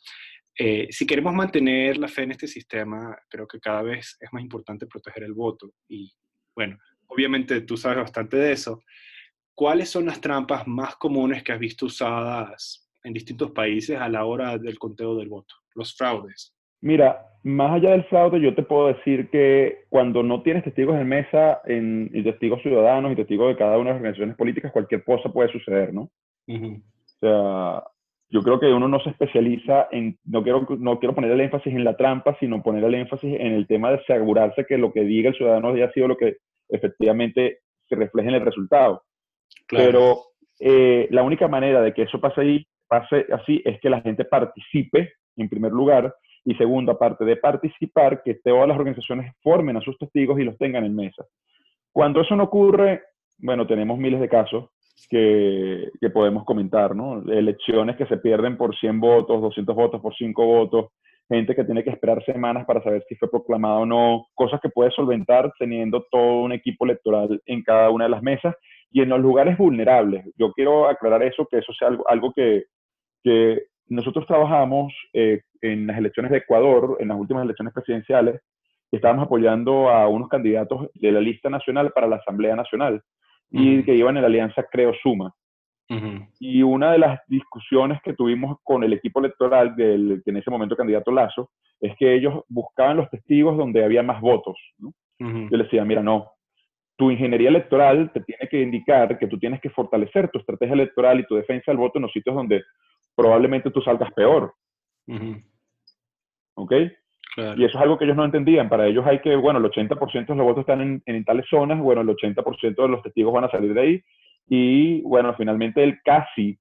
[0.57, 4.41] Eh, si queremos mantener la fe en este sistema, creo que cada vez es más
[4.41, 5.73] importante proteger el voto.
[5.87, 6.11] Y
[6.55, 6.77] bueno,
[7.07, 8.81] obviamente tú sabes bastante de eso.
[9.53, 14.25] ¿Cuáles son las trampas más comunes que has visto usadas en distintos países a la
[14.25, 15.55] hora del conteo del voto?
[15.73, 16.53] Los fraudes.
[16.81, 21.07] Mira, más allá del fraude, yo te puedo decir que cuando no tienes testigos en
[21.07, 25.03] mesa, en, y testigos ciudadanos y testigos de cada una de las organizaciones políticas, cualquier
[25.03, 26.09] cosa puede suceder, ¿no?
[26.47, 27.83] O sea,
[28.29, 31.71] yo creo que uno no se especializa en, no quiero, no quiero poner el énfasis
[31.71, 35.01] en la trampa, sino poner el énfasis en el tema de asegurarse que lo que
[35.01, 36.37] diga el ciudadano haya sido lo que
[36.69, 39.03] efectivamente se refleje en el resultado.
[39.69, 40.17] Pero
[40.59, 44.25] eh, la única manera de que eso pase, ahí, pase así es que la gente
[44.25, 49.81] participe, en primer lugar, y segundo, aparte de participar, que todas las organizaciones formen a
[49.81, 51.25] sus testigos y los tengan en mesa.
[51.91, 53.01] Cuando eso no ocurre,
[53.39, 54.69] bueno, tenemos miles de casos
[55.09, 57.21] que, que, podemos comentar, ¿no?
[57.31, 60.91] Elecciones que se pierden por 100 votos, 200 votos por 5 votos,
[61.27, 64.69] gente que tiene que esperar semanas para saber si fue proclamado o no, cosas que
[64.69, 68.55] puede solventar teniendo todo un equipo electoral en cada una de las mesas
[68.91, 70.25] y en los lugares vulnerables.
[70.37, 72.65] Yo quiero aclarar eso, que eso sea algo, algo que,
[73.23, 78.41] que nosotros trabajamos eh, en las elecciones de Ecuador, en las últimas elecciones presidenciales,
[78.91, 83.01] estábamos apoyando a unos candidatos de la lista nacional para la Asamblea Nacional
[83.51, 85.33] y que iban en la alianza Creo Suma.
[86.39, 90.49] Y una de las discusiones que tuvimos con el equipo electoral del que en ese
[90.49, 94.57] momento candidato Lazo es que ellos buscaban los testigos donde había más votos.
[95.19, 96.31] Yo les decía, mira, no,
[96.97, 101.19] tu ingeniería electoral te tiene que indicar que tú tienes que fortalecer tu estrategia electoral
[101.19, 102.63] y tu defensa del voto en los sitios donde
[103.15, 104.53] probablemente tú salgas peor.
[106.55, 106.71] ¿Ok?
[107.57, 108.69] Y eso es algo que ellos no entendían.
[108.69, 111.79] Para ellos hay que, bueno, el 80% de los votos están en, en, tales zonas,
[111.79, 114.03] bueno, el 80% de los testigos van a salir de ahí.
[114.47, 116.57] Y bueno, finalmente el casi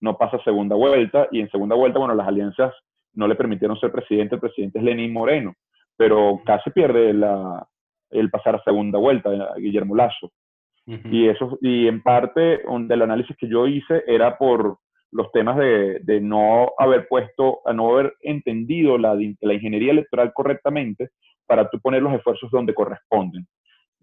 [0.00, 1.28] no pasa segunda vuelta.
[1.30, 2.74] Y en segunda vuelta, bueno, las alianzas
[3.14, 4.34] no le permitieron ser presidente.
[4.34, 5.54] El presidente es Lenín Moreno.
[5.96, 7.64] Pero casi pierde la,
[8.10, 10.32] el pasar a segunda vuelta, a Guillermo Lazo.
[10.86, 14.78] Y eso, y en parte del análisis que yo hice era por
[15.12, 20.32] los temas de, de, no haber puesto, a no haber entendido la, la, ingeniería electoral
[20.34, 21.10] correctamente
[21.46, 23.46] para tú poner los esfuerzos donde corresponden.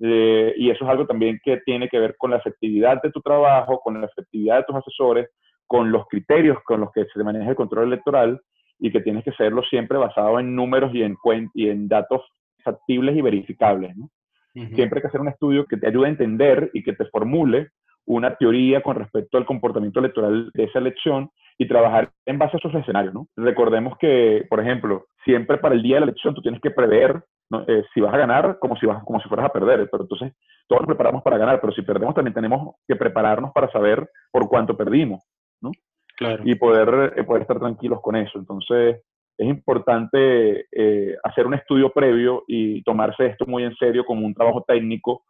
[0.02, 3.22] Eh, y eso es algo también que tiene que ver con la efectividad de tu
[3.22, 5.30] trabajo, con la efectividad de tus asesores,
[5.68, 8.40] con los criterios con los que se maneja el control electoral
[8.80, 11.16] y que tienes que serlo siempre basado en números y en,
[11.54, 12.22] y en datos
[12.64, 13.96] factibles y verificables.
[13.96, 14.10] ¿no?
[14.54, 17.70] Siempre hay que hacer un estudio que te ayude a entender y que te formule
[18.06, 22.60] una teoría con respecto al comportamiento electoral de esa elección y trabajar en base a
[22.60, 23.14] esos escenarios.
[23.14, 23.28] ¿no?
[23.36, 27.24] Recordemos que, por ejemplo, siempre para el día de la elección tú tienes que prever
[27.68, 29.88] eh, si vas a ganar como si, vas, como si fueras a perder.
[29.90, 30.34] Pero entonces
[30.68, 34.48] todos nos preparamos para ganar, pero si perdemos también tenemos que prepararnos para saber por
[34.48, 35.24] cuánto perdimos.
[35.62, 35.72] ¿no?
[36.18, 36.44] Claro.
[36.46, 38.38] Y poder, eh, poder estar tranquilos con eso.
[38.38, 39.02] Entonces,
[39.38, 44.34] es importante eh, hacer un estudio previo y tomarse esto muy en serio como un
[44.34, 45.24] trabajo técnico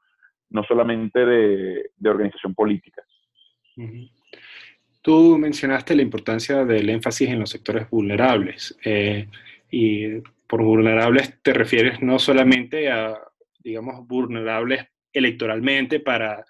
[0.53, 3.03] no solamente de, organización política.
[5.01, 8.77] Tú mencionaste la importancia del énfasis en los sectores vulnerables.
[8.85, 9.27] Eh,
[9.69, 13.17] y por vulnerables te refieres no solamente a,
[13.63, 16.45] digamos, vulnerables electoralmente para,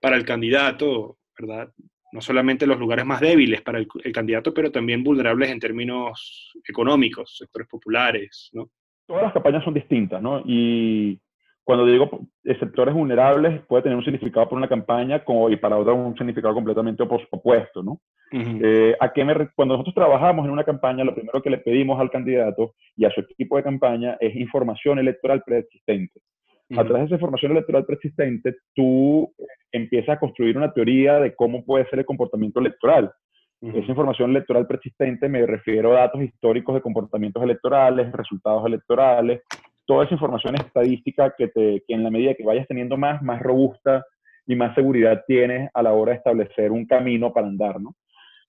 [0.00, 1.72] para el candidato, ¿verdad?
[2.12, 6.52] No solamente los lugares más débiles para el, el, candidato, pero también vulnerables en términos
[6.66, 8.70] económicos, sectores populares, ¿no?
[9.06, 10.40] Todas las campañas son distintas, ¿no?
[10.46, 11.20] Y
[11.64, 12.20] cuando digo
[12.60, 16.54] sectores vulnerables, puede tener un significado por una campaña como, y para otra un significado
[16.54, 18.00] completamente opuesto, ¿no?
[18.32, 22.00] Eh, ¿a qué me, cuando nosotros trabajamos en una campaña, lo primero que le pedimos
[22.00, 26.20] al candidato y a su equipo de campaña es información electoral preexistente.
[26.76, 29.32] A través de esa información electoral preexistente, tú
[29.70, 33.12] empiezas a construir una teoría de cómo puede ser el comportamiento electoral.
[33.60, 39.42] Esa información electoral preexistente me refiero a datos históricos de comportamientos electorales, resultados electorales,
[39.86, 43.40] toda esa información estadística que, te, que en la medida que vayas teniendo más, más
[43.40, 44.04] robusta
[44.46, 47.94] y más seguridad tienes a la hora de establecer un camino para andar, ¿no?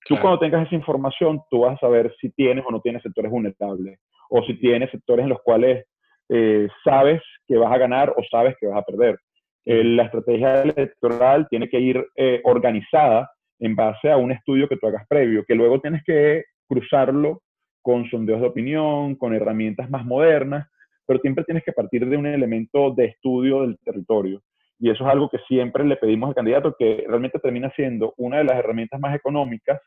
[0.08, 3.32] Tú cuando tengas esa información, tú vas a saber si tienes o no tienes sectores
[3.32, 5.86] vulnerables, o si tienes sectores en los cuales
[6.30, 9.18] eh, sabes que vas a ganar o sabes que vas a perder.
[9.66, 14.78] Eh, la estrategia electoral tiene que ir eh, organizada en base a un estudio que
[14.78, 17.42] tú hagas previo, que luego tienes que cruzarlo
[17.82, 20.68] con sondeos de opinión, con herramientas más modernas,
[21.06, 24.42] pero siempre tienes que partir de un elemento de estudio del territorio.
[24.80, 28.38] Y eso es algo que siempre le pedimos al candidato, que realmente termina siendo una
[28.38, 29.80] de las herramientas más económicas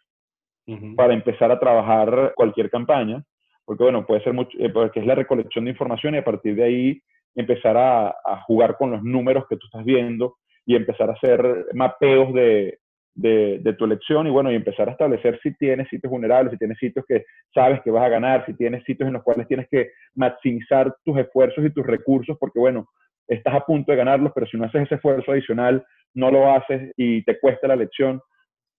[0.97, 3.25] para empezar a trabajar cualquier campaña,
[3.65, 6.55] porque bueno, puede ser mucho, eh, porque es la recolección de información y a partir
[6.57, 7.03] de ahí
[7.35, 11.67] empezar a, a, jugar con los números que tú estás viendo y empezar a hacer
[11.73, 12.79] mapeos de,
[13.19, 16.79] de, tu elección y bueno, y empezar a establecer si tienes sitios vulnerables, si tienes
[16.79, 19.91] sitios que sabes que vas a ganar, si tienes sitios en los cuales tienes que
[20.15, 22.89] maximizar tus esfuerzos y tus recursos, porque bueno,
[23.27, 26.93] estás a punto de ganarlos, pero si no haces ese esfuerzo adicional, no lo haces
[26.97, 28.21] y te cuesta la elección.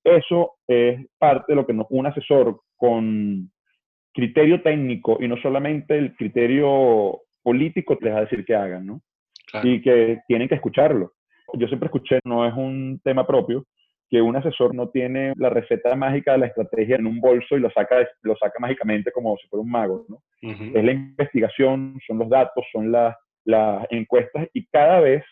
[0.03, 3.51] Eso es parte de lo que un asesor con
[4.13, 9.01] criterio técnico y no solamente el criterio político les va a decir que hagan, ¿no?
[9.63, 11.13] Y que tienen que escucharlo.
[11.53, 13.65] Yo siempre escuché, no es un tema propio,
[14.09, 17.59] que un asesor no tiene la receta mágica de la estrategia en un bolso y
[17.59, 20.21] lo saca, lo saca mágicamente como si fuera un mago, ¿no?
[20.41, 25.23] Es la investigación, son los datos, son las, las encuestas y cada vez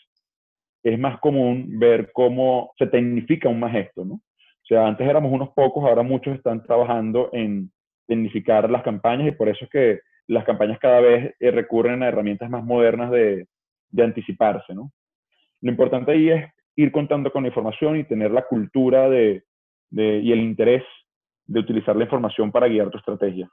[0.83, 4.15] es más común ver cómo se tecnifica un más esto, ¿no?
[4.15, 7.71] O sea, antes éramos unos pocos, ahora muchos están trabajando en
[8.05, 12.09] tecnificar las campañas y por eso es que las campañas cada vez eh, recurren a
[12.09, 13.47] herramientas más modernas de,
[13.89, 14.91] de anticiparse, ¿no?
[15.61, 16.45] Lo importante ahí es
[16.77, 19.43] ir contando con la información y tener la cultura de,
[19.91, 20.83] y el interés
[21.45, 23.49] de utilizar la información para guiar tu estrategia.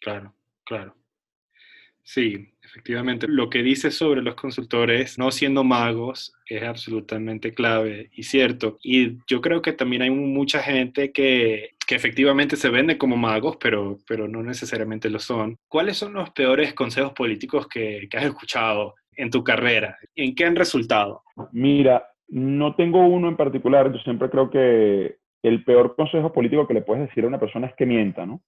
[0.00, 0.34] Claro,
[0.64, 0.94] claro.
[2.04, 3.28] Sí, efectivamente.
[3.28, 8.78] Lo que dices sobre los consultores no siendo magos es absolutamente clave y cierto.
[8.82, 13.56] Y yo creo que también hay mucha gente que, que efectivamente se vende como magos,
[13.60, 15.58] pero, pero no necesariamente lo son.
[15.68, 19.96] ¿Cuáles son los peores consejos políticos que, que has escuchado en tu carrera?
[20.16, 21.22] ¿En qué han resultado?
[21.52, 26.72] Mira, no tengo uno en particular, yo siempre creo que el peor consejo político que
[26.72, 28.40] le puedes decir a una persona es que mienta, ¿no?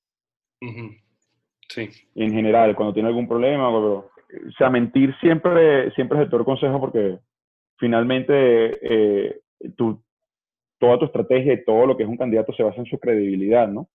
[1.68, 1.90] Sí.
[2.14, 4.10] En general, cuando tiene algún problema, o
[4.56, 7.18] sea, mentir siempre, siempre es el peor consejo porque
[7.76, 9.40] finalmente eh,
[9.76, 10.02] tu,
[10.78, 13.68] toda tu estrategia y todo lo que es un candidato se basa en su credibilidad,
[13.68, 13.86] ¿no?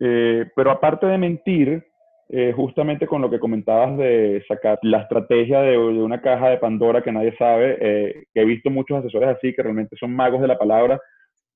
[0.00, 1.86] Eh, pero aparte de mentir,
[2.32, 7.02] eh, justamente con lo que comentabas de sacar la estrategia de, una caja de Pandora
[7.02, 10.46] que nadie sabe, eh, que he visto muchos asesores así que realmente son magos de
[10.46, 11.00] la palabra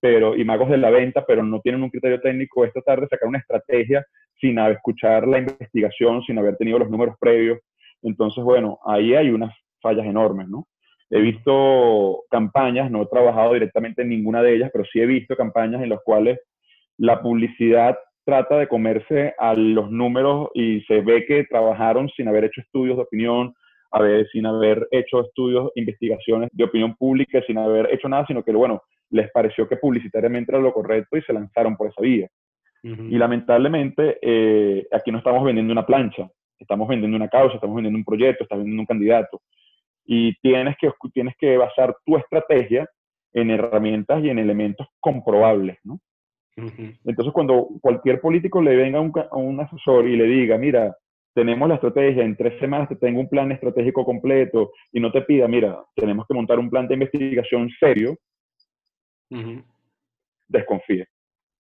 [0.05, 3.07] pero, y magos de la venta, pero no tienen un criterio técnico, es tratar de
[3.07, 4.05] sacar una estrategia
[4.39, 7.59] sin escuchar la investigación, sin haber tenido los números previos.
[8.03, 10.67] Entonces, bueno, ahí hay unas fallas enormes, ¿no?
[11.09, 15.37] He visto campañas, no he trabajado directamente en ninguna de ellas, pero sí he visto
[15.37, 16.39] campañas en las cuales
[16.99, 22.45] la publicidad trata de comerse a los números y se ve que trabajaron sin haber
[22.45, 23.55] hecho estudios de opinión,
[23.91, 28.43] a ver, sin haber hecho estudios, investigaciones de opinión pública, sin haber hecho nada, sino
[28.43, 32.29] que, bueno, les pareció que publicitariamente era lo correcto y se lanzaron por esa vía.
[32.83, 37.97] Y lamentablemente, eh, aquí no estamos vendiendo una plancha, estamos vendiendo una causa, estamos vendiendo
[37.97, 39.41] un proyecto, estamos vendiendo un candidato.
[40.05, 42.87] Y tienes que, tienes que basar tu estrategia
[43.33, 45.99] en herramientas y en elementos comprobables, ¿no?
[46.57, 50.97] Entonces, cuando cualquier político le venga a un, asesor y le diga, mira,
[51.35, 55.23] tenemos la estrategia, en tres semanas te tengo un plan estratégico completo y no te
[55.23, 58.17] pida, mira, tenemos que montar un plan de investigación serio,
[60.49, 61.07] desconfíe.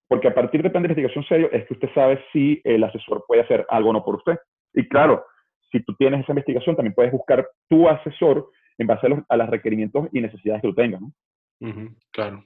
[0.06, 3.24] Porque a partir del plan de investigación serio es que usted sabe si el asesor
[3.26, 4.36] puede hacer algo o no por usted.
[4.74, 5.24] Y claro,
[5.72, 10.08] si tú tienes esa investigación, también puedes buscar tu asesor en base a los, requerimientos
[10.12, 11.00] y necesidades que tú tengas.
[11.00, 11.12] ¿no?
[12.12, 12.44] Claro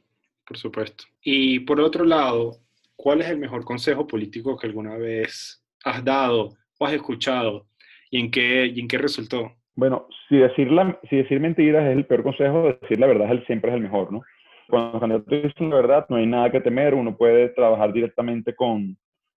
[0.48, 1.04] por supuesto.
[1.22, 2.56] Y por otro lado,
[2.96, 7.66] ¿cuál es el mejor consejo político que alguna vez has dado o has escuchado
[8.10, 9.52] y en qué, y en qué resultó?
[9.76, 13.44] Bueno, si decir, la, si decir mentiras es el peor consejo, decir la verdad es
[13.44, 14.22] siempre es el mejor, ¿no?
[14.68, 18.54] Cuando los candidatos dicen la verdad, no hay nada que temer, uno puede trabajar directamente
[18.54, 18.96] con,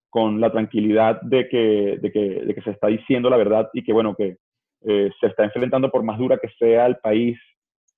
[0.10, 3.84] con la tranquilidad de que, de, que, de que, se está diciendo la verdad y
[3.84, 4.38] que, bueno, que
[4.84, 7.38] eh, se está enfrentando por más dura que sea el país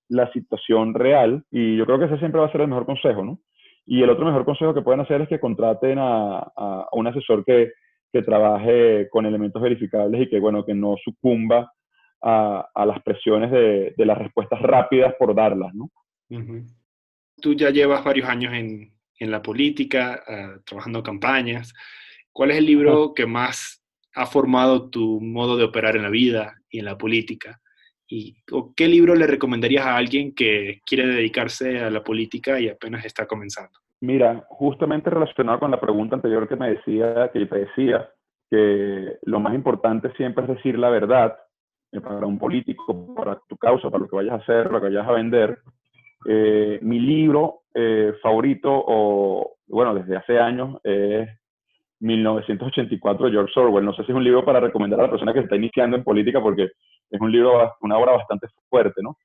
[0.08, 3.24] la situación real y yo creo que ese siempre va a ser el mejor consejo,
[3.24, 3.40] ¿no?
[3.86, 7.72] Y el otro mejor consejo que pueden hacer es que contraten a, un asesor que,
[8.12, 11.70] que, trabaje con elementos verificables y que, bueno, que no sucumba
[12.22, 15.90] a, a las presiones de, de, las respuestas rápidas por darlas, ¿no?
[17.40, 21.74] Tú ya llevas varios años en, en la política, uh, trabajando campañas.
[22.32, 23.84] ¿Cuál es el libro que más
[24.14, 27.60] ha formado tu modo de operar en la vida y en la política?
[28.16, 28.36] ¿Y
[28.76, 33.26] qué libro le recomendarías a alguien que quiere dedicarse a la política y apenas está
[33.26, 33.76] comenzando?
[34.02, 38.08] Mira, justamente relacionado con la pregunta anterior que me decía, que te decía,
[38.48, 41.36] que lo más importante siempre es decir la verdad
[41.90, 44.86] eh, para un político, para tu causa, para lo que vayas a hacer, lo que
[44.86, 45.58] vayas a vender.
[46.28, 51.28] Eh, mi libro eh, favorito, o bueno, desde hace años, es
[52.04, 53.84] 1984 de George Orwell.
[53.84, 55.96] No sé si es un libro para recomendar a la persona que se está iniciando
[55.96, 56.64] en política porque
[57.10, 59.16] es un libro, una obra bastante fuerte, ¿no?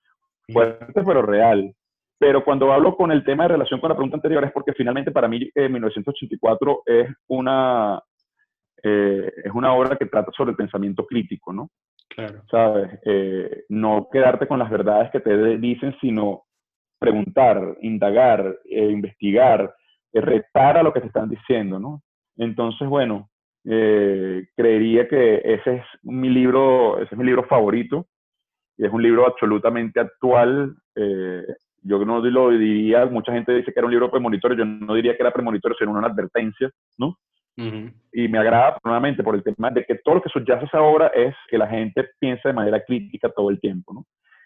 [0.52, 1.74] Fuerte pero real.
[2.18, 5.12] Pero cuando hablo con el tema de relación con la pregunta anterior es porque finalmente
[5.12, 8.02] para mí 1984 eh, es una,
[8.84, 11.70] eh, es una obra que trata sobre el pensamiento crítico, ¿no?
[12.10, 12.42] Claro.
[12.50, 13.00] ¿Sabes?
[13.06, 16.44] Eh, no quedarte con las verdades que te dicen, sino
[16.98, 19.74] preguntar, indagar, investigar,
[20.12, 22.02] retar a lo que te están diciendo, ¿no?
[22.40, 23.30] Entonces, bueno,
[23.66, 28.08] eh, creería que ese es mi libro, ese es mi libro favorito.
[28.78, 30.74] Y es un libro absolutamente actual.
[30.96, 31.46] Eh,
[31.84, 35.16] yo no lo diría, mucha gente dice que era un libro premonitorio, yo no diría
[35.16, 37.18] que era premonitorio, sino una advertencia, ¿no?
[38.14, 40.82] Y me agrada nuevamente por el tema de que todo lo que subyace a esa
[40.82, 44.06] obra es que la gente piense de manera crítica todo el tiempo, ¿no?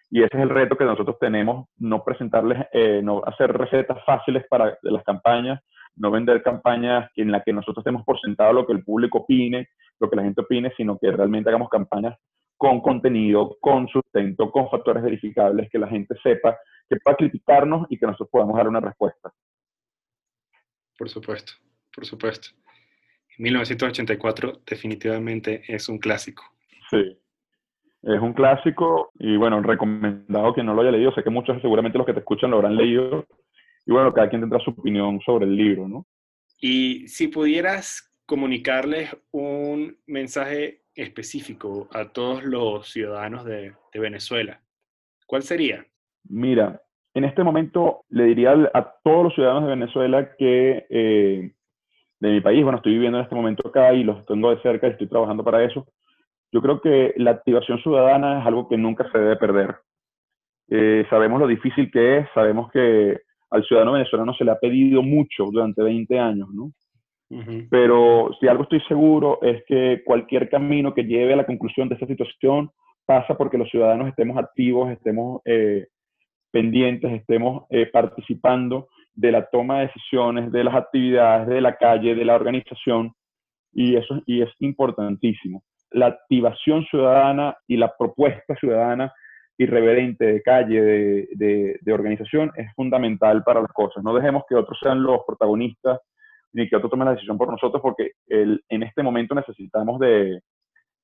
[0.09, 4.43] Y ese es el reto que nosotros tenemos, no presentarles, eh, no hacer recetas fáciles
[4.49, 5.61] para las campañas,
[5.95, 9.69] no vender campañas en las que nosotros estemos por sentado lo que el público opine,
[9.99, 12.17] lo que la gente opine, sino que realmente hagamos campañas
[12.57, 16.57] con contenido, con sustento, con factores verificables, que la gente sepa
[16.89, 19.31] que pueda criticarnos y que nosotros podamos dar una respuesta.
[20.97, 21.53] Por supuesto,
[21.93, 22.49] por supuesto.
[23.37, 26.43] 1984 definitivamente es un clásico.
[26.89, 27.19] Sí,
[28.03, 31.13] es un clásico y bueno, recomendado que no lo haya leído.
[31.13, 33.25] Sé que muchos seguramente los que te escuchan lo habrán leído
[33.85, 36.05] y bueno, cada quien tendrá su opinión sobre el libro, ¿no?
[36.59, 44.61] Y si pudieras comunicarles un mensaje específico a todos los ciudadanos de, Venezuela,
[45.27, 45.85] ¿cuál sería?
[46.29, 46.81] Mira,
[47.13, 51.51] en este momento le diría a todos los ciudadanos de Venezuela que eh,
[52.19, 54.87] de mi país, bueno, estoy viviendo en este momento acá y los tengo de cerca
[54.87, 55.85] y estoy trabajando para eso.
[56.53, 59.75] Yo creo que la activación ciudadana es algo que nunca se debe perder.
[60.69, 63.21] Eh, sabemos lo difícil que es, sabemos que
[63.53, 66.71] al ciudadano venezolano se le ha pedido mucho durante 20 años, ¿no?
[67.71, 71.95] Pero si algo estoy seguro es que cualquier camino que lleve a la conclusión de
[71.95, 72.69] esta situación
[73.07, 75.87] pasa porque los ciudadanos estemos activos, estemos eh,
[76.51, 82.13] pendientes, estemos eh, participando de la toma de decisiones, de las actividades, de la calle,
[82.13, 83.13] de la organización,
[83.71, 85.63] y eso y es importantísimo.
[85.89, 89.11] La activación ciudadana y la propuesta ciudadana
[89.57, 94.03] irreverente de calle, de, de, organización, es fundamental para las cosas.
[94.03, 95.99] No dejemos que otros sean los protagonistas
[96.53, 100.39] ni que otros tomen la decisión por nosotros, porque el, en este momento necesitamos de,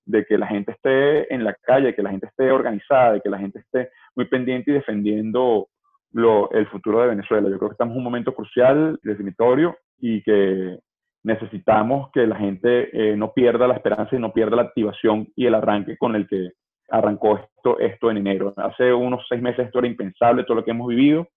[0.06, 3.30] de que la gente esté en la calle, que la gente esté organizada, de que
[3.30, 5.68] la gente esté muy pendiente y defendiendo
[6.12, 7.50] lo, el futuro de Venezuela.
[7.50, 10.80] Yo creo que estamos en un momento crucial, definitorio, y que
[11.24, 15.46] necesitamos que la gente eh, no pierda la esperanza y no pierda la activación y
[15.46, 16.52] el arranque con el que
[16.92, 18.54] arrancó esto, esto en enero.
[18.58, 21.28] Hace unos seis meses esto era impensable, todo lo que hemos vivido.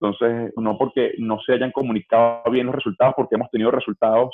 [0.00, 4.30] Entonces, no porque no se hayan comunicado bien los resultados, porque hemos tenido resultados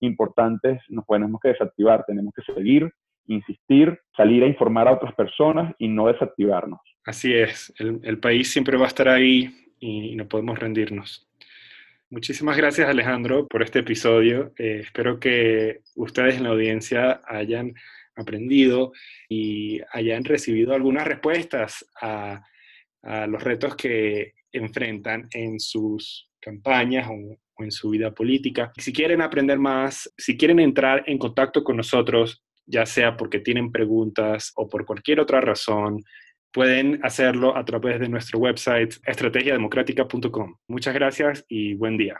[0.00, 2.90] importantes, nos tenemos que desactivar, tenemos que seguir,
[3.26, 6.80] insistir, salir a informar a otras personas y no desactivarnos.
[7.04, 9.50] Así es, el, el país siempre va a estar ahí
[9.80, 11.28] y no podemos rendirnos.
[12.12, 14.52] Muchísimas gracias Alejandro por este episodio.
[14.58, 17.74] Eh, espero que ustedes en la audiencia hayan
[18.20, 18.92] aprendido
[19.28, 22.42] y hayan recibido algunas respuestas a,
[23.28, 28.72] los retos que enfrentan en sus campañas o, en su vida política.
[28.76, 33.72] si quieren aprender más, si quieren entrar en contacto con nosotros, ya sea porque tienen
[33.72, 36.02] preguntas o por cualquier otra razón,
[36.52, 40.56] pueden hacerlo a través de nuestro website estrategiademocrática.com.
[40.68, 42.16] Muchas gracias y buen día.